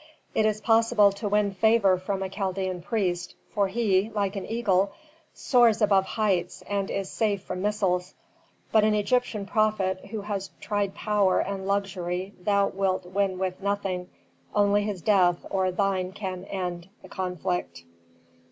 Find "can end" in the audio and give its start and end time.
16.13-16.89